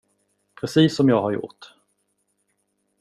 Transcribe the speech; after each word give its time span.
Precis 0.61 0.95
som 0.95 1.09
jag 1.09 1.21
har 1.21 1.31
gjort. 1.31 1.67